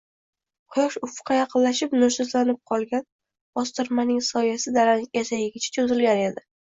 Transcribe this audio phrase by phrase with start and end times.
[0.75, 3.05] Quyosh ufqqa yaqinlashib, nursizlanib qolgan,
[3.59, 6.45] bostirmaning soyasi dalaning etagigacha choʻzilgan edi